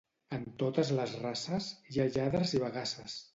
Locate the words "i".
2.59-2.63